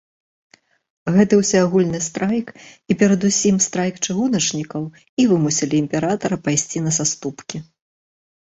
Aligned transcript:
Гэты 1.17 1.33
ўсеагульны 1.41 1.99
страйк 2.05 2.47
і, 2.61 2.93
перадусім, 3.03 3.55
страйк 3.67 3.95
чыгуначнікаў, 4.07 4.83
і 5.21 5.29
вымусілі 5.35 5.75
імператара 5.83 6.37
пайсці 6.49 6.77
на 6.91 6.99
саступкі. 7.01 7.57